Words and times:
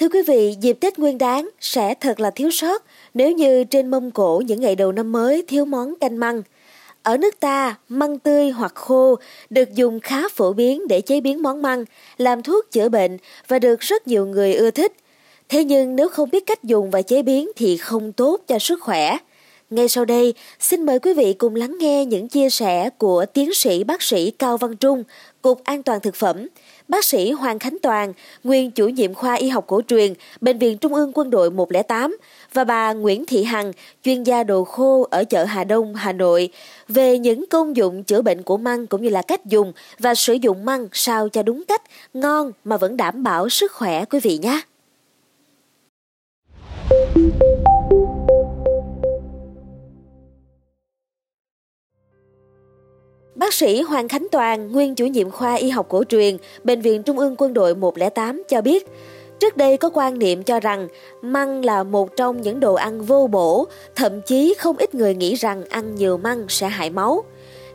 Thưa 0.00 0.08
quý 0.08 0.22
vị, 0.26 0.54
dịp 0.60 0.72
Tết 0.80 0.98
Nguyên 0.98 1.18
Đán 1.18 1.48
sẽ 1.60 1.94
thật 1.94 2.20
là 2.20 2.30
thiếu 2.30 2.50
sót 2.50 2.84
nếu 3.14 3.32
như 3.32 3.64
trên 3.64 3.88
mâm 3.90 4.10
cổ 4.10 4.42
những 4.46 4.60
ngày 4.60 4.76
đầu 4.76 4.92
năm 4.92 5.12
mới 5.12 5.44
thiếu 5.48 5.64
món 5.64 5.94
canh 5.94 6.20
măng. 6.20 6.42
Ở 7.02 7.16
nước 7.16 7.40
ta, 7.40 7.76
măng 7.88 8.18
tươi 8.18 8.50
hoặc 8.50 8.74
khô 8.74 9.16
được 9.50 9.74
dùng 9.74 10.00
khá 10.00 10.28
phổ 10.28 10.52
biến 10.52 10.88
để 10.88 11.00
chế 11.00 11.20
biến 11.20 11.42
món 11.42 11.62
măng, 11.62 11.84
làm 12.18 12.42
thuốc 12.42 12.70
chữa 12.70 12.88
bệnh 12.88 13.18
và 13.48 13.58
được 13.58 13.80
rất 13.80 14.06
nhiều 14.06 14.26
người 14.26 14.54
ưa 14.54 14.70
thích. 14.70 14.92
Thế 15.48 15.64
nhưng 15.64 15.96
nếu 15.96 16.08
không 16.08 16.30
biết 16.30 16.46
cách 16.46 16.64
dùng 16.64 16.90
và 16.90 17.02
chế 17.02 17.22
biến 17.22 17.50
thì 17.56 17.76
không 17.76 18.12
tốt 18.12 18.40
cho 18.46 18.58
sức 18.58 18.80
khỏe. 18.82 19.16
Ngay 19.70 19.88
sau 19.88 20.04
đây, 20.04 20.34
xin 20.60 20.86
mời 20.86 20.98
quý 20.98 21.14
vị 21.14 21.32
cùng 21.32 21.54
lắng 21.54 21.76
nghe 21.80 22.04
những 22.04 22.28
chia 22.28 22.50
sẻ 22.50 22.90
của 22.98 23.26
tiến 23.26 23.54
sĩ 23.54 23.84
bác 23.84 24.02
sĩ 24.02 24.30
Cao 24.30 24.56
Văn 24.56 24.76
Trung, 24.76 25.04
Cục 25.42 25.64
An 25.64 25.82
toàn 25.82 26.00
Thực 26.00 26.14
phẩm, 26.14 26.46
bác 26.90 27.04
sĩ 27.04 27.30
Hoàng 27.30 27.58
Khánh 27.58 27.76
Toàn, 27.82 28.12
nguyên 28.44 28.70
chủ 28.70 28.88
nhiệm 28.88 29.14
khoa 29.14 29.34
y 29.34 29.48
học 29.48 29.64
cổ 29.66 29.80
truyền, 29.88 30.14
Bệnh 30.40 30.58
viện 30.58 30.78
Trung 30.78 30.94
ương 30.94 31.12
Quân 31.14 31.30
đội 31.30 31.50
108 31.50 32.16
và 32.52 32.64
bà 32.64 32.92
Nguyễn 32.92 33.26
Thị 33.26 33.44
Hằng, 33.44 33.72
chuyên 34.02 34.22
gia 34.22 34.42
đồ 34.42 34.64
khô 34.64 35.06
ở 35.10 35.24
chợ 35.24 35.44
Hà 35.44 35.64
Đông, 35.64 35.94
Hà 35.94 36.12
Nội, 36.12 36.48
về 36.88 37.18
những 37.18 37.44
công 37.50 37.76
dụng 37.76 38.04
chữa 38.04 38.22
bệnh 38.22 38.42
của 38.42 38.56
măng 38.56 38.86
cũng 38.86 39.02
như 39.02 39.08
là 39.08 39.22
cách 39.22 39.46
dùng 39.46 39.72
và 39.98 40.14
sử 40.14 40.32
dụng 40.32 40.64
măng 40.64 40.88
sao 40.92 41.28
cho 41.28 41.42
đúng 41.42 41.64
cách, 41.68 41.82
ngon 42.14 42.52
mà 42.64 42.76
vẫn 42.76 42.96
đảm 42.96 43.22
bảo 43.22 43.48
sức 43.48 43.72
khỏe 43.72 44.04
quý 44.04 44.20
vị 44.20 44.38
nhé. 44.38 44.60
Sĩ 53.60 53.82
Hoàng 53.82 54.08
Khánh 54.08 54.26
Toàn, 54.32 54.72
nguyên 54.72 54.94
chủ 54.94 55.06
nhiệm 55.06 55.30
khoa 55.30 55.54
y 55.54 55.70
học 55.70 55.86
cổ 55.88 56.04
truyền, 56.04 56.36
Bệnh 56.64 56.80
viện 56.80 57.02
Trung 57.02 57.18
ương 57.18 57.34
Quân 57.38 57.54
đội 57.54 57.74
108 57.74 58.42
cho 58.48 58.60
biết, 58.60 58.86
Trước 59.40 59.56
đây 59.56 59.76
có 59.76 59.90
quan 59.94 60.18
niệm 60.18 60.42
cho 60.42 60.60
rằng 60.60 60.88
măng 61.22 61.64
là 61.64 61.82
một 61.82 62.16
trong 62.16 62.40
những 62.40 62.60
đồ 62.60 62.74
ăn 62.74 63.02
vô 63.02 63.26
bổ, 63.26 63.66
thậm 63.96 64.22
chí 64.22 64.54
không 64.58 64.76
ít 64.76 64.94
người 64.94 65.14
nghĩ 65.14 65.34
rằng 65.34 65.64
ăn 65.68 65.94
nhiều 65.94 66.16
măng 66.16 66.46
sẽ 66.48 66.68
hại 66.68 66.90
máu. 66.90 67.24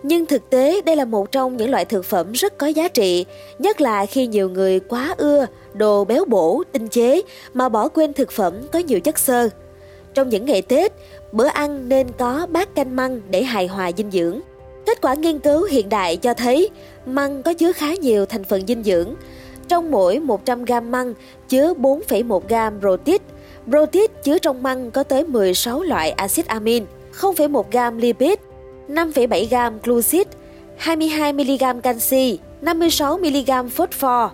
Nhưng 0.03 0.25
thực 0.25 0.49
tế 0.49 0.81
đây 0.81 0.95
là 0.95 1.05
một 1.05 1.31
trong 1.31 1.57
những 1.57 1.69
loại 1.69 1.85
thực 1.85 2.05
phẩm 2.05 2.31
rất 2.31 2.57
có 2.57 2.67
giá 2.67 2.87
trị, 2.87 3.25
nhất 3.59 3.81
là 3.81 4.05
khi 4.05 4.27
nhiều 4.27 4.49
người 4.49 4.79
quá 4.79 5.15
ưa 5.17 5.45
đồ 5.73 6.05
béo 6.05 6.25
bổ, 6.25 6.63
tinh 6.71 6.87
chế 6.87 7.21
mà 7.53 7.69
bỏ 7.69 7.87
quên 7.87 8.13
thực 8.13 8.31
phẩm 8.31 8.53
có 8.71 8.79
nhiều 8.79 8.99
chất 8.99 9.19
xơ. 9.19 9.49
Trong 10.13 10.29
những 10.29 10.45
ngày 10.45 10.61
Tết, 10.61 10.93
bữa 11.31 11.47
ăn 11.47 11.89
nên 11.89 12.07
có 12.17 12.47
bát 12.49 12.75
canh 12.75 12.95
măng 12.95 13.21
để 13.29 13.43
hài 13.43 13.67
hòa 13.67 13.91
dinh 13.97 14.11
dưỡng. 14.11 14.41
Kết 14.85 15.01
quả 15.01 15.13
nghiên 15.13 15.39
cứu 15.39 15.63
hiện 15.63 15.89
đại 15.89 16.17
cho 16.17 16.33
thấy 16.33 16.69
măng 17.05 17.43
có 17.43 17.53
chứa 17.53 17.71
khá 17.71 17.95
nhiều 17.95 18.25
thành 18.25 18.43
phần 18.43 18.67
dinh 18.67 18.83
dưỡng. 18.83 19.13
Trong 19.67 19.91
mỗi 19.91 20.19
100 20.19 20.65
gram 20.65 20.91
măng 20.91 21.13
chứa 21.49 21.73
4,1 21.73 22.39
gram 22.47 22.79
protein. 22.79 23.21
Protein 23.69 24.11
chứa 24.23 24.37
trong 24.37 24.63
măng 24.63 24.91
có 24.91 25.03
tới 25.03 25.23
16 25.23 25.83
loại 25.83 26.11
axit 26.11 26.47
amin, 26.47 26.85
0,1 27.19 27.63
gram 27.71 27.97
lipid, 27.97 28.39
5,7 28.87 29.47
gram 29.49 29.79
glucid, 29.83 30.27
22 30.77 31.33
mg 31.33 31.81
canxi, 31.83 32.39
56 32.61 33.17
mg 33.17 33.69
phosphor, 33.69 34.29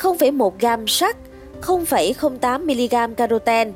0,1 0.00 0.50
gram 0.60 0.88
sắt, 0.88 1.16
0,08 1.62 2.64
mg 2.64 3.14
caroten, 3.14 3.72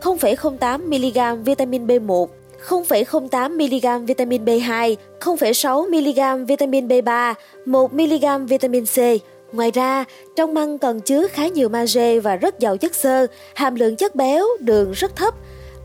0,08 0.00 0.78
mg 0.88 1.44
vitamin 1.44 1.86
B1, 1.86 2.26
0,08 2.68 3.50
mg 3.56 4.06
vitamin 4.06 4.44
B2, 4.44 4.96
0,6 5.20 5.88
mg 5.88 6.46
vitamin 6.46 6.88
B3, 6.88 7.34
1 7.64 7.94
mg 7.94 8.46
vitamin 8.46 8.84
C. 8.84 8.98
Ngoài 9.52 9.70
ra, 9.70 10.04
trong 10.36 10.54
măng 10.54 10.78
còn 10.78 11.00
chứa 11.00 11.26
khá 11.26 11.48
nhiều 11.48 11.68
magie 11.68 12.20
và 12.20 12.36
rất 12.36 12.58
giàu 12.58 12.76
chất 12.76 12.94
xơ, 12.94 13.26
hàm 13.54 13.74
lượng 13.74 13.96
chất 13.96 14.14
béo, 14.14 14.46
đường 14.60 14.92
rất 14.92 15.16
thấp. 15.16 15.34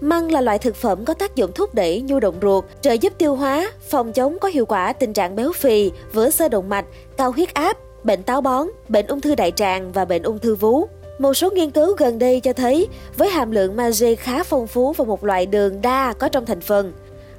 Măng 0.02 0.32
là 0.32 0.42
loại 0.42 0.60
thực 0.60 0.76
phẩm 0.76 1.06
có 1.06 1.14
tác 1.14 1.36
dụng 1.36 1.52
thúc 1.56 1.76
đẩy 1.76 2.02
nhu 2.02 2.20
động 2.20 2.36
ruột, 2.42 2.66
trợ 2.82 2.92
giúp 2.92 3.14
tiêu 3.18 3.36
hóa, 3.36 3.72
phòng 3.90 4.14
chống 4.14 4.40
có 4.40 4.48
hiệu 4.48 4.66
quả 4.66 4.94
tình 4.94 5.14
trạng 5.14 5.36
béo 5.36 5.52
phì, 5.52 5.92
vữa 6.14 6.30
sơ 6.30 6.50
động 6.50 6.70
mạch, 6.70 6.86
cao 7.18 7.32
huyết 7.32 7.54
áp, 7.54 7.78
bệnh 8.04 8.24
táo 8.24 8.42
bón, 8.42 8.68
bệnh 8.90 9.08
ung 9.08 9.22
thư 9.22 9.36
đại 9.36 9.52
tràng 9.52 9.92
và 9.92 10.06
bệnh 10.06 10.24
ung 10.24 10.40
thư 10.40 10.56
vú. 10.56 10.88
Một 11.20 11.34
số 11.34 11.52
nghiên 11.52 11.72
cứu 11.72 11.96
gần 11.98 12.20
đây 12.20 12.40
cho 12.40 12.54
thấy 12.54 12.88
với 13.18 13.30
hàm 13.30 13.52
lượng 13.52 13.76
magie 13.76 14.16
khá 14.16 14.44
phong 14.44 14.68
phú 14.68 14.94
và 14.94 15.06
một 15.06 15.24
loại 15.24 15.46
đường 15.46 15.82
đa 15.82 16.14
có 16.20 16.30
trong 16.30 16.46
thành 16.46 16.62
phần, 16.62 16.94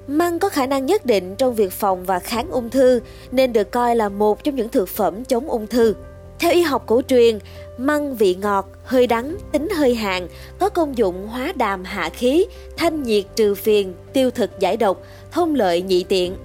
măng 0.06 0.38
có 0.38 0.48
khả 0.48 0.66
năng 0.66 0.86
nhất 0.86 1.06
định 1.06 1.36
trong 1.36 1.54
việc 1.54 1.72
phòng 1.72 2.04
và 2.04 2.18
kháng 2.18 2.50
ung 2.50 2.70
thư 2.70 3.00
nên 3.30 3.52
được 3.52 3.70
coi 3.70 3.96
là 3.96 4.08
một 4.08 4.44
trong 4.44 4.54
những 4.54 4.68
thực 4.68 4.88
phẩm 4.88 5.24
chống 5.24 5.48
ung 5.48 5.66
thư. 5.66 5.94
Theo 6.38 6.52
y 6.52 6.62
học 6.62 6.82
cổ 6.86 7.02
truyền, 7.08 7.38
măng 7.78 8.16
vị 8.16 8.34
ngọt, 8.34 8.68
hơi 8.84 9.06
đắng, 9.06 9.36
tính 9.52 9.68
hơi 9.76 9.94
hạn, 9.94 10.28
có 10.58 10.68
công 10.68 10.98
dụng 10.98 11.28
hóa 11.28 11.52
đàm 11.56 11.84
hạ 11.84 12.08
khí, 12.08 12.46
thanh 12.76 13.02
nhiệt 13.02 13.24
trừ 13.36 13.54
phiền, 13.54 13.94
tiêu 14.12 14.30
thực 14.30 14.50
giải 14.60 14.76
độc, 14.76 15.02
thông 15.32 15.54
lợi 15.54 15.82
nhị 15.82 16.04
tiện. 16.04 16.36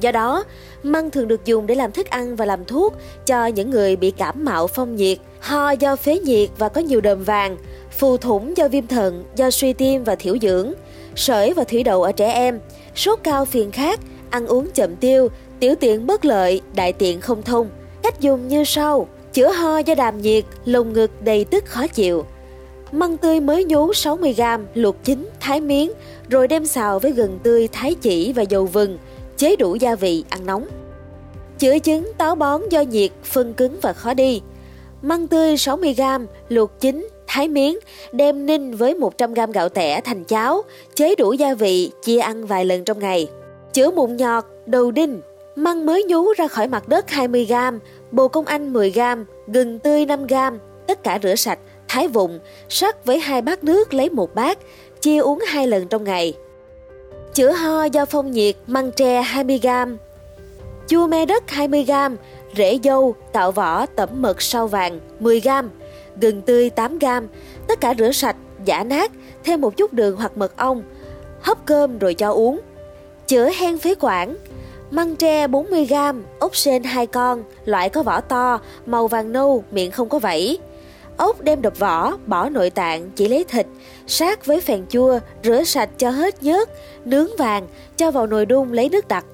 Do 0.00 0.12
đó, 0.12 0.44
măng 0.82 1.10
thường 1.10 1.28
được 1.28 1.44
dùng 1.44 1.66
để 1.66 1.74
làm 1.74 1.92
thức 1.92 2.10
ăn 2.10 2.36
và 2.36 2.44
làm 2.44 2.64
thuốc 2.64 2.94
cho 3.26 3.46
những 3.46 3.70
người 3.70 3.96
bị 3.96 4.10
cảm 4.10 4.44
mạo 4.44 4.66
phong 4.66 4.96
nhiệt, 4.96 5.18
ho 5.44 5.70
do 5.70 5.96
phế 5.96 6.18
nhiệt 6.18 6.50
và 6.58 6.68
có 6.68 6.80
nhiều 6.80 7.00
đờm 7.00 7.24
vàng, 7.24 7.56
phù 7.98 8.16
thủng 8.16 8.56
do 8.56 8.68
viêm 8.68 8.86
thận, 8.86 9.24
do 9.36 9.50
suy 9.50 9.72
tim 9.72 10.04
và 10.04 10.14
thiểu 10.14 10.38
dưỡng, 10.42 10.72
sởi 11.16 11.54
và 11.54 11.64
thủy 11.64 11.82
đậu 11.82 12.02
ở 12.02 12.12
trẻ 12.12 12.32
em, 12.32 12.60
sốt 12.94 13.18
cao 13.22 13.44
phiền 13.44 13.70
khát, 13.70 14.00
ăn 14.30 14.46
uống 14.46 14.68
chậm 14.74 14.96
tiêu, 14.96 15.28
tiểu 15.60 15.74
tiện 15.80 16.06
bất 16.06 16.24
lợi, 16.24 16.60
đại 16.74 16.92
tiện 16.92 17.20
không 17.20 17.42
thông. 17.42 17.68
Cách 18.02 18.20
dùng 18.20 18.48
như 18.48 18.64
sau: 18.64 19.08
chữa 19.32 19.52
ho 19.52 19.78
do 19.78 19.94
đàm 19.94 20.22
nhiệt, 20.22 20.44
lồng 20.64 20.92
ngực 20.92 21.10
đầy 21.22 21.44
tức 21.44 21.64
khó 21.66 21.86
chịu. 21.86 22.24
Măng 22.92 23.16
tươi 23.16 23.40
mới 23.40 23.64
nhú 23.64 23.90
60g, 23.90 24.64
luộc 24.74 24.96
chín, 25.04 25.28
thái 25.40 25.60
miếng, 25.60 25.92
rồi 26.28 26.48
đem 26.48 26.66
xào 26.66 26.98
với 26.98 27.10
gừng 27.10 27.38
tươi, 27.42 27.68
thái 27.72 27.94
chỉ 27.94 28.32
và 28.32 28.42
dầu 28.42 28.66
vừng, 28.66 28.98
chế 29.36 29.56
đủ 29.56 29.74
gia 29.74 29.94
vị, 29.94 30.24
ăn 30.28 30.46
nóng. 30.46 30.66
Chữa 31.58 31.78
chứng 31.78 32.12
táo 32.18 32.34
bón 32.34 32.62
do 32.70 32.80
nhiệt, 32.80 33.10
phân 33.24 33.54
cứng 33.54 33.78
và 33.82 33.92
khó 33.92 34.14
đi. 34.14 34.42
Măng 35.04 35.28
tươi 35.28 35.54
60g, 35.54 36.26
luộc 36.48 36.80
chín, 36.80 37.08
thái 37.26 37.48
miếng, 37.48 37.78
đem 38.12 38.46
ninh 38.46 38.76
với 38.76 38.94
100g 38.94 39.52
gạo 39.52 39.68
tẻ 39.68 40.00
thành 40.00 40.24
cháo, 40.24 40.62
chế 40.94 41.14
đủ 41.14 41.32
gia 41.32 41.54
vị, 41.54 41.90
chia 42.02 42.18
ăn 42.18 42.46
vài 42.46 42.64
lần 42.64 42.84
trong 42.84 42.98
ngày. 42.98 43.28
Chữa 43.72 43.90
mụn 43.90 44.16
nhọt, 44.16 44.44
đầu 44.66 44.90
đinh, 44.90 45.20
măng 45.56 45.86
mới 45.86 46.04
nhú 46.04 46.32
ra 46.32 46.48
khỏi 46.48 46.68
mặt 46.68 46.88
đất 46.88 47.04
20g, 47.08 47.78
bồ 48.10 48.28
công 48.28 48.44
anh 48.44 48.72
10g, 48.72 49.24
gừng 49.46 49.78
tươi 49.78 50.06
5g, 50.06 50.58
tất 50.86 51.02
cả 51.02 51.18
rửa 51.22 51.34
sạch, 51.34 51.58
thái 51.88 52.08
vụn, 52.08 52.38
sắc 52.68 53.04
với 53.04 53.18
hai 53.18 53.42
bát 53.42 53.64
nước 53.64 53.94
lấy 53.94 54.10
một 54.10 54.34
bát, 54.34 54.58
chia 55.00 55.18
uống 55.18 55.38
hai 55.46 55.66
lần 55.66 55.88
trong 55.88 56.04
ngày. 56.04 56.34
Chữa 57.34 57.52
ho 57.52 57.84
do 57.84 58.04
phong 58.04 58.30
nhiệt, 58.30 58.56
măng 58.66 58.92
tre 58.92 59.22
20g, 59.22 59.96
chua 60.86 61.06
me 61.06 61.26
đất 61.26 61.44
20g, 61.48 62.16
rễ 62.56 62.78
dâu, 62.84 63.14
tạo 63.32 63.52
vỏ, 63.52 63.86
tẩm 63.86 64.08
mật 64.14 64.42
sao 64.42 64.66
vàng 64.66 65.00
10g, 65.20 65.68
gừng 66.20 66.42
tươi 66.42 66.70
8g, 66.76 67.26
tất 67.68 67.80
cả 67.80 67.94
rửa 67.98 68.12
sạch, 68.12 68.36
giả 68.64 68.84
nát, 68.84 69.12
thêm 69.44 69.60
một 69.60 69.76
chút 69.76 69.92
đường 69.92 70.16
hoặc 70.16 70.36
mật 70.36 70.56
ong, 70.56 70.82
hấp 71.40 71.66
cơm 71.66 71.98
rồi 71.98 72.14
cho 72.14 72.30
uống. 72.30 72.60
Chữa 73.26 73.50
hen 73.50 73.78
phế 73.78 73.94
quản, 74.00 74.36
măng 74.90 75.16
tre 75.16 75.46
40g, 75.46 76.22
ốc 76.38 76.56
sên 76.56 76.84
2 76.84 77.06
con, 77.06 77.44
loại 77.64 77.88
có 77.88 78.02
vỏ 78.02 78.20
to, 78.20 78.60
màu 78.86 79.08
vàng 79.08 79.32
nâu, 79.32 79.64
miệng 79.70 79.90
không 79.90 80.08
có 80.08 80.18
vảy. 80.18 80.58
Ốc 81.16 81.40
đem 81.40 81.62
đập 81.62 81.78
vỏ, 81.78 82.16
bỏ 82.26 82.48
nội 82.48 82.70
tạng, 82.70 83.10
chỉ 83.10 83.28
lấy 83.28 83.44
thịt, 83.44 83.66
sát 84.06 84.46
với 84.46 84.60
phèn 84.60 84.86
chua, 84.88 85.18
rửa 85.42 85.64
sạch 85.64 85.90
cho 85.98 86.10
hết 86.10 86.42
nhớt, 86.42 86.68
nướng 87.04 87.28
vàng, 87.38 87.66
cho 87.96 88.10
vào 88.10 88.26
nồi 88.26 88.46
đun 88.46 88.72
lấy 88.72 88.88
nước 88.88 89.08
đặc. 89.08 89.24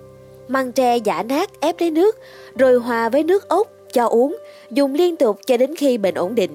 Măng 0.51 0.73
tre 0.73 0.97
giả 0.97 1.23
nát 1.23 1.51
ép 1.61 1.81
lấy 1.81 1.91
nước, 1.91 2.19
rồi 2.57 2.79
hòa 2.79 3.09
với 3.09 3.23
nước 3.23 3.49
ốc, 3.49 3.69
cho 3.93 4.07
uống, 4.07 4.37
dùng 4.71 4.95
liên 4.95 5.17
tục 5.17 5.39
cho 5.47 5.57
đến 5.57 5.75
khi 5.77 5.99
bệnh 5.99 6.15
ổn 6.15 6.35
định. 6.35 6.51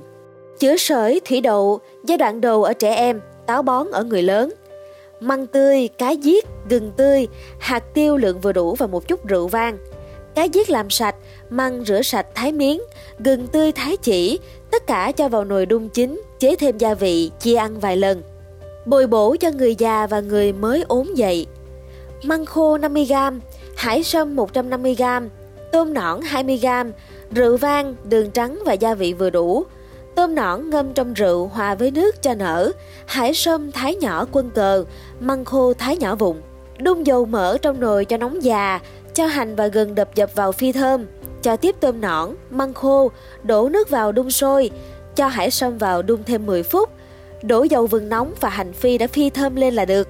Chữa 0.60 0.78
sởi, 0.78 1.22
thủy 1.26 1.42
đậu, 1.42 1.80
giai 2.04 2.18
đoạn 2.18 2.42
đầu 2.42 2.64
ở 2.64 2.74
trẻ 2.74 2.96
em, 2.96 3.22
táo 3.46 3.62
bón 3.62 3.88
ở 3.92 4.04
người 4.04 4.22
lớn. 4.22 4.54
Măng 5.20 5.48
tươi, 5.48 5.90
cá 5.98 6.12
giết, 6.12 6.46
gừng 6.70 6.92
tươi, 6.98 7.28
hạt 7.60 7.84
tiêu 7.94 8.18
lượng 8.18 8.40
vừa 8.40 8.52
đủ 8.52 8.76
và 8.76 8.88
một 8.88 9.08
chút 9.08 9.28
rượu 9.28 9.48
vang. 9.48 9.78
Cá 10.36 10.44
giết 10.44 10.70
làm 10.70 10.90
sạch, 10.90 11.16
măng 11.50 11.84
rửa 11.86 12.02
sạch 12.02 12.28
thái 12.36 12.52
miếng, 12.52 12.82
gừng 13.20 13.48
tươi 13.48 13.72
thái 13.72 13.98
chỉ, 13.98 14.40
tất 14.72 14.88
cả 14.88 15.12
cho 15.12 15.28
vào 15.28 15.46
nồi 15.46 15.66
đun 15.66 15.90
chín, 15.90 16.22
chế 16.40 16.56
thêm 16.56 16.78
gia 16.78 16.94
vị, 16.94 17.32
chia 17.40 17.56
ăn 17.56 17.80
vài 17.80 17.98
lần. 17.98 18.22
Bồi 18.86 19.08
bổ 19.08 19.36
cho 19.36 19.52
người 19.52 19.76
già 19.76 20.08
và 20.08 20.20
người 20.20 20.54
mới 20.54 20.84
ốm 20.88 21.14
dậy. 21.16 21.46
Măng 22.24 22.46
khô 22.46 22.78
50g, 22.78 23.40
hải 23.76 24.04
sâm 24.04 24.36
150g, 24.36 25.30
tôm 25.72 25.94
nõn 25.94 26.20
20g, 26.20 26.92
rượu 27.32 27.58
vang, 27.58 27.96
đường 28.04 28.32
trắng 28.32 28.60
và 28.66 28.74
gia 28.74 28.94
vị 28.94 29.14
vừa 29.14 29.30
đủ. 29.30 29.64
Tôm 30.16 30.36
nõn 30.36 30.70
ngâm 30.70 30.94
trong 30.94 31.14
rượu 31.14 31.48
hòa 31.48 31.76
với 31.76 31.92
nước 31.92 32.22
cho 32.22 32.34
nở, 32.34 32.72
hải 33.06 33.34
sâm 33.34 33.72
thái 33.72 33.96
nhỏ 33.96 34.26
quân 34.32 34.50
cờ, 34.50 34.86
măng 35.20 35.46
khô 35.46 35.74
thái 35.74 35.98
nhỏ 35.98 36.16
vụn. 36.16 36.42
Đun 36.80 37.04
dầu 37.04 37.26
mỡ 37.26 37.58
trong 37.58 37.80
nồi 37.80 38.06
cho 38.06 38.18
nóng 38.18 38.44
già, 38.44 38.80
cho 39.14 39.26
hành 39.26 39.56
và 39.56 39.68
gừng 39.68 39.96
đập 39.96 40.16
dập 40.16 40.36
vào 40.36 40.52
phi 40.52 40.72
thơm, 40.72 41.06
cho 41.42 41.56
tiếp 41.56 41.76
tôm 41.80 42.02
nõn, 42.02 42.30
măng 42.50 42.74
khô, 42.74 43.12
đổ 43.44 43.70
nước 43.70 43.90
vào 43.90 44.12
đun 44.12 44.32
sôi, 44.32 44.72
cho 45.16 45.28
hải 45.28 45.52
sâm 45.52 45.78
vào 45.78 46.02
đun 46.02 46.24
thêm 46.24 46.46
10 46.46 46.64
phút, 46.64 46.90
đổ 47.44 47.64
dầu 47.64 47.88
vừng 47.88 48.10
nóng 48.10 48.34
và 48.40 48.50
hành 48.50 48.74
phi 48.74 48.98
đã 48.98 49.08
phi 49.08 49.30
thơm 49.30 49.56
lên 49.56 49.74
là 49.74 49.86
được. 49.86 50.08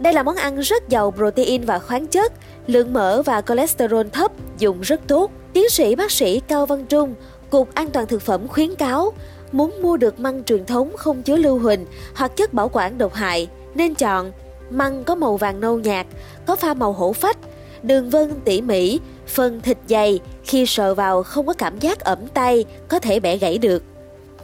Đây 0.00 0.12
là 0.12 0.22
món 0.22 0.36
ăn 0.36 0.60
rất 0.60 0.88
giàu 0.88 1.12
protein 1.16 1.64
và 1.64 1.78
khoáng 1.78 2.06
chất, 2.06 2.32
lượng 2.66 2.92
mỡ 2.92 3.22
và 3.22 3.40
cholesterol 3.40 4.06
thấp, 4.12 4.32
dùng 4.58 4.80
rất 4.80 5.00
tốt. 5.06 5.30
Tiến 5.52 5.68
sĩ 5.68 5.94
bác 5.94 6.10
sĩ 6.10 6.40
Cao 6.40 6.66
Văn 6.66 6.86
Trung, 6.86 7.14
Cục 7.50 7.74
An 7.74 7.90
toàn 7.90 8.06
Thực 8.06 8.22
phẩm 8.22 8.48
khuyến 8.48 8.74
cáo, 8.74 9.12
muốn 9.52 9.82
mua 9.82 9.96
được 9.96 10.20
măng 10.20 10.44
truyền 10.44 10.64
thống 10.64 10.92
không 10.96 11.22
chứa 11.22 11.36
lưu 11.36 11.58
huỳnh 11.58 11.86
hoặc 12.14 12.36
chất 12.36 12.54
bảo 12.54 12.70
quản 12.72 12.98
độc 12.98 13.14
hại, 13.14 13.48
nên 13.74 13.94
chọn 13.94 14.32
măng 14.70 15.04
có 15.04 15.14
màu 15.14 15.36
vàng 15.36 15.60
nâu 15.60 15.78
nhạt, 15.78 16.06
có 16.46 16.56
pha 16.56 16.74
màu 16.74 16.92
hổ 16.92 17.12
phách, 17.12 17.38
đường 17.82 18.10
vân 18.10 18.32
tỉ 18.44 18.60
mỉ, 18.60 19.00
phần 19.26 19.60
thịt 19.60 19.78
dày, 19.88 20.20
khi 20.44 20.66
sờ 20.66 20.94
vào 20.94 21.22
không 21.22 21.46
có 21.46 21.52
cảm 21.52 21.78
giác 21.78 22.00
ẩm 22.00 22.18
tay, 22.34 22.64
có 22.88 22.98
thể 22.98 23.20
bẻ 23.20 23.36
gãy 23.36 23.58
được. 23.58 23.82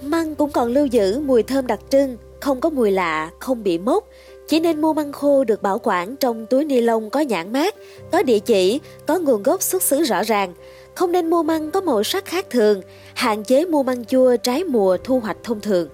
Măng 0.02 0.35
cũng 0.35 0.50
còn 0.50 0.73
lưu 0.73 0.87
giữ 0.87 1.20
mùi 1.20 1.43
thơm 1.43 1.67
đặc 1.67 1.81
trưng, 1.91 2.17
không 2.41 2.61
có 2.61 2.70
mùi 2.70 2.91
lạ, 2.91 3.31
không 3.41 3.62
bị 3.62 3.79
mốc, 3.79 4.05
chỉ 4.49 4.61
nên 4.61 4.81
mua 4.81 4.93
măng 4.93 5.13
khô 5.13 5.45
được 5.45 5.63
bảo 5.63 5.81
quản 5.83 6.17
trong 6.17 6.47
túi 6.47 6.65
ni 6.65 6.81
lông 6.81 7.11
có 7.11 7.21
nhãn 7.21 7.53
mát, 7.53 7.75
có 8.13 8.23
địa 8.23 8.39
chỉ, 8.39 8.81
có 9.07 9.19
nguồn 9.19 9.43
gốc 9.43 9.63
xuất 9.63 9.83
xứ 9.83 10.03
rõ 10.03 10.23
ràng. 10.23 10.55
Không 10.95 11.13
nên 11.13 11.31
mua 11.31 11.43
măng 11.43 11.71
có 11.71 11.81
màu 11.81 12.03
sắc 12.03 12.25
khác 12.25 12.47
thường, 12.51 12.81
hạn 13.15 13.45
chế 13.45 13.65
mua 13.65 13.83
măng 13.83 14.05
chua 14.05 14.37
trái 14.37 14.65
mùa 14.65 14.97
thu 15.05 15.21
hoạch 15.21 15.37
thông 15.43 15.61
thường. 15.61 15.89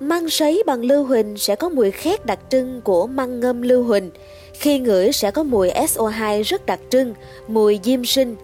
Măng 0.00 0.30
sấy 0.30 0.62
bằng 0.66 0.84
lưu 0.84 1.04
huỳnh 1.04 1.38
sẽ 1.38 1.56
có 1.56 1.68
mùi 1.68 1.90
khét 1.90 2.26
đặc 2.26 2.38
trưng 2.50 2.80
của 2.84 3.06
măng 3.06 3.40
ngâm 3.40 3.62
lưu 3.62 3.82
huỳnh. 3.82 4.10
Khi 4.52 4.78
ngửi 4.78 5.12
sẽ 5.12 5.30
có 5.30 5.42
mùi 5.42 5.70
SO2 5.70 6.42
rất 6.42 6.66
đặc 6.66 6.80
trưng, 6.90 7.14
mùi 7.48 7.80
diêm 7.82 8.04
sinh. 8.04 8.36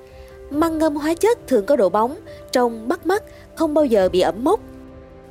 Măng 0.51 0.79
ngâm 0.79 0.97
hóa 0.97 1.15
chất 1.15 1.39
thường 1.47 1.67
có 1.67 1.77
độ 1.77 1.89
bóng, 1.89 2.17
trông 2.53 2.89
bắt 2.89 3.07
mắt, 3.07 3.23
không 3.55 3.75
bao 3.75 3.85
giờ 3.85 4.09
bị 4.09 4.21
ẩm 4.21 4.45
mốc. 4.45 4.61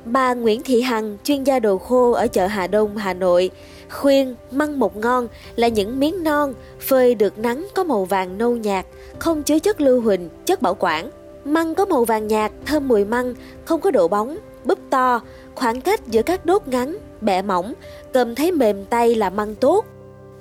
Bà 0.04 0.34
Nguyễn 0.34 0.62
Thị 0.62 0.80
Hằng, 0.80 1.16
chuyên 1.24 1.44
gia 1.44 1.58
đồ 1.58 1.78
khô 1.78 2.12
ở 2.12 2.26
chợ 2.26 2.46
Hà 2.46 2.66
Đông, 2.66 2.96
Hà 2.96 3.14
Nội, 3.14 3.50
khuyên 3.90 4.34
măng 4.50 4.78
một 4.78 4.96
ngon 4.96 5.28
là 5.56 5.68
những 5.68 6.00
miếng 6.00 6.24
non 6.24 6.54
phơi 6.80 7.14
được 7.14 7.38
nắng 7.38 7.66
có 7.74 7.84
màu 7.84 8.04
vàng 8.04 8.38
nâu 8.38 8.56
nhạt, 8.56 8.86
không 9.18 9.42
chứa 9.42 9.58
chất 9.58 9.80
lưu 9.80 10.00
huỳnh, 10.00 10.28
chất 10.46 10.62
bảo 10.62 10.76
quản. 10.78 11.10
Măng 11.44 11.74
có 11.74 11.84
màu 11.84 12.04
vàng 12.04 12.26
nhạt, 12.26 12.52
thơm 12.66 12.88
mùi 12.88 13.04
măng, 13.04 13.34
không 13.64 13.80
có 13.80 13.90
độ 13.90 14.08
bóng, 14.08 14.38
búp 14.64 14.78
to, 14.90 15.20
khoảng 15.54 15.80
cách 15.80 16.06
giữa 16.06 16.22
các 16.22 16.46
đốt 16.46 16.68
ngắn, 16.68 16.98
bẹ 17.20 17.42
mỏng, 17.42 17.72
cầm 18.12 18.34
thấy 18.34 18.52
mềm 18.52 18.84
tay 18.84 19.14
là 19.14 19.30
măng 19.30 19.54
tốt. 19.54 19.84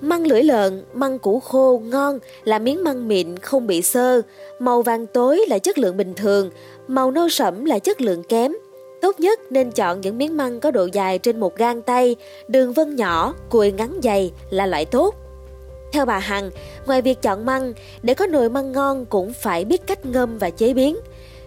Măng 0.02 0.28
lưỡi 0.28 0.44
lợn, 0.44 0.84
măng 0.94 1.20
củ 1.20 1.40
khô 1.40 1.82
ngon 1.86 2.20
là 2.44 2.60
miếng 2.60 2.84
măng 2.84 3.08
mịn 3.08 3.38
không 3.40 3.68
bị 3.68 3.82
sơ, 3.82 4.22
màu 4.60 4.82
vàng 4.82 5.08
tối 5.08 5.46
là 5.50 5.60
chất 5.60 5.78
lượng 5.78 5.98
bình 5.98 6.14
thường, 6.14 6.50
màu 6.88 7.12
nâu 7.12 7.30
sẫm 7.30 7.66
là 7.66 7.80
chất 7.80 8.02
lượng 8.02 8.24
kém. 8.24 8.54
Tốt 9.02 9.20
nhất 9.20 9.40
nên 9.50 9.72
chọn 9.72 10.02
những 10.02 10.18
miếng 10.18 10.38
măng 10.38 10.60
có 10.60 10.72
độ 10.72 10.88
dài 10.94 11.20
trên 11.20 11.40
một 11.40 11.56
gang 11.56 11.82
tay, 11.82 12.16
đường 12.48 12.74
vân 12.74 12.96
nhỏ, 12.96 13.36
cùi 13.50 13.72
ngắn 13.72 14.00
dày 14.04 14.32
là 14.50 14.66
loại 14.66 14.86
tốt. 14.86 15.16
Theo 15.92 16.06
bà 16.06 16.20
Hằng, 16.20 16.50
ngoài 16.86 17.02
việc 17.02 17.22
chọn 17.22 17.46
măng, 17.46 17.74
để 18.04 18.14
có 18.14 18.28
nồi 18.28 18.50
măng 18.50 18.72
ngon 18.72 19.06
cũng 19.06 19.34
phải 19.34 19.66
biết 19.66 19.88
cách 19.88 20.06
ngâm 20.06 20.38
và 20.38 20.50
chế 20.50 20.74
biến. 20.74 20.98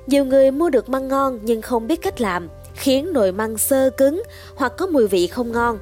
Nhiều 0.07 0.25
người 0.25 0.51
mua 0.51 0.71
được 0.71 0.89
măng 0.89 1.09
ngon 1.09 1.39
nhưng 1.43 1.63
không 1.63 1.87
biết 1.87 2.03
cách 2.03 2.21
làm, 2.21 2.49
khiến 2.75 3.13
nồi 3.13 3.33
măng 3.33 3.59
sơ 3.59 3.91
cứng 3.91 4.23
hoặc 4.55 4.73
có 4.77 4.87
mùi 4.87 5.09
vị 5.09 5.27
không 5.27 5.53
ngon. 5.53 5.79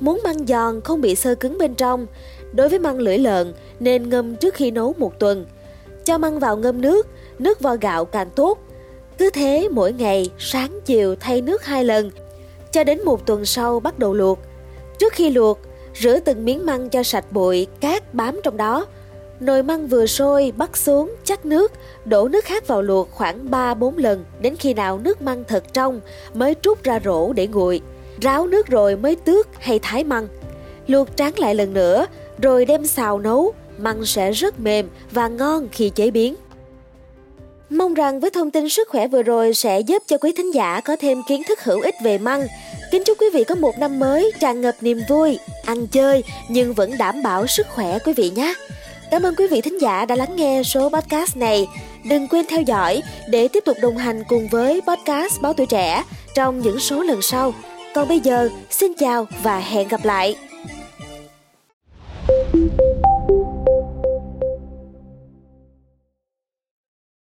Muốn 0.00 0.20
măng 0.24 0.46
giòn 0.46 0.80
không 0.80 1.00
bị 1.00 1.14
sơ 1.14 1.34
cứng 1.34 1.58
bên 1.58 1.74
trong, 1.74 2.06
đối 2.52 2.68
với 2.68 2.78
măng 2.78 2.98
lưỡi 2.98 3.18
lợn 3.18 3.54
nên 3.80 4.08
ngâm 4.08 4.36
trước 4.36 4.54
khi 4.54 4.70
nấu 4.70 4.94
một 4.98 5.18
tuần. 5.18 5.46
Cho 6.04 6.18
măng 6.18 6.38
vào 6.38 6.56
ngâm 6.56 6.80
nước, 6.80 7.06
nước 7.38 7.60
vo 7.60 7.76
gạo 7.80 8.04
càng 8.04 8.30
tốt. 8.30 8.58
Cứ 9.18 9.30
thế 9.30 9.68
mỗi 9.72 9.92
ngày 9.92 10.30
sáng 10.38 10.80
chiều 10.84 11.16
thay 11.20 11.40
nước 11.40 11.64
hai 11.64 11.84
lần, 11.84 12.10
cho 12.72 12.84
đến 12.84 13.04
một 13.04 13.26
tuần 13.26 13.44
sau 13.44 13.80
bắt 13.80 13.98
đầu 13.98 14.14
luộc. 14.14 14.38
Trước 14.98 15.12
khi 15.12 15.30
luộc, 15.30 15.58
rửa 16.00 16.20
từng 16.20 16.44
miếng 16.44 16.66
măng 16.66 16.88
cho 16.88 17.02
sạch 17.02 17.32
bụi, 17.32 17.66
cát 17.80 18.14
bám 18.14 18.40
trong 18.44 18.56
đó. 18.56 18.86
Nồi 19.40 19.62
măng 19.62 19.86
vừa 19.86 20.06
sôi, 20.06 20.52
bắt 20.56 20.76
xuống, 20.76 21.14
chắc 21.24 21.46
nước, 21.46 21.72
đổ 22.04 22.28
nước 22.28 22.44
khác 22.44 22.66
vào 22.66 22.82
luộc 22.82 23.10
khoảng 23.10 23.50
3-4 23.50 23.96
lần 23.96 24.24
đến 24.40 24.56
khi 24.56 24.74
nào 24.74 24.98
nước 24.98 25.22
măng 25.22 25.44
thật 25.44 25.64
trong 25.72 26.00
mới 26.34 26.54
trút 26.62 26.84
ra 26.84 27.00
rổ 27.04 27.32
để 27.32 27.46
nguội. 27.46 27.80
Ráo 28.20 28.46
nước 28.46 28.66
rồi 28.66 28.96
mới 28.96 29.16
tước 29.16 29.48
hay 29.58 29.78
thái 29.78 30.04
măng. 30.04 30.28
Luộc 30.86 31.16
tráng 31.16 31.38
lại 31.38 31.54
lần 31.54 31.74
nữa, 31.74 32.06
rồi 32.38 32.64
đem 32.64 32.86
xào 32.86 33.18
nấu, 33.18 33.52
măng 33.78 34.04
sẽ 34.06 34.32
rất 34.32 34.60
mềm 34.60 34.88
và 35.10 35.28
ngon 35.28 35.68
khi 35.72 35.90
chế 35.90 36.10
biến. 36.10 36.34
Mong 37.74 37.94
rằng 37.94 38.20
với 38.20 38.30
thông 38.30 38.50
tin 38.50 38.68
sức 38.68 38.88
khỏe 38.88 39.08
vừa 39.08 39.22
rồi 39.22 39.54
sẽ 39.54 39.80
giúp 39.80 40.02
cho 40.06 40.18
quý 40.18 40.32
thính 40.36 40.54
giả 40.54 40.80
có 40.80 40.96
thêm 40.96 41.22
kiến 41.28 41.42
thức 41.48 41.60
hữu 41.64 41.80
ích 41.80 41.94
về 42.02 42.18
măng. 42.18 42.46
Kính 42.90 43.02
chúc 43.06 43.20
quý 43.20 43.26
vị 43.32 43.44
có 43.44 43.54
một 43.54 43.78
năm 43.78 43.98
mới 43.98 44.32
tràn 44.40 44.60
ngập 44.60 44.74
niềm 44.80 45.00
vui, 45.08 45.38
ăn 45.64 45.86
chơi 45.86 46.24
nhưng 46.48 46.74
vẫn 46.74 46.98
đảm 46.98 47.22
bảo 47.22 47.46
sức 47.46 47.66
khỏe 47.68 47.98
quý 47.98 48.12
vị 48.12 48.30
nhé. 48.30 48.54
Cảm 49.10 49.22
ơn 49.22 49.34
quý 49.34 49.46
vị 49.46 49.60
thính 49.60 49.80
giả 49.80 50.04
đã 50.04 50.16
lắng 50.16 50.36
nghe 50.36 50.62
số 50.62 50.88
podcast 50.88 51.36
này. 51.36 51.66
Đừng 52.04 52.28
quên 52.28 52.44
theo 52.48 52.62
dõi 52.62 53.02
để 53.28 53.48
tiếp 53.48 53.64
tục 53.64 53.76
đồng 53.82 53.96
hành 53.96 54.24
cùng 54.28 54.48
với 54.48 54.80
podcast 54.86 55.40
Báo 55.40 55.52
Tuổi 55.52 55.66
Trẻ 55.66 56.04
trong 56.34 56.60
những 56.60 56.80
số 56.80 57.02
lần 57.02 57.22
sau. 57.22 57.54
Còn 57.94 58.08
bây 58.08 58.20
giờ, 58.20 58.48
xin 58.70 58.94
chào 58.94 59.26
và 59.42 59.58
hẹn 59.58 59.88
gặp 59.88 60.04
lại! 60.04 60.36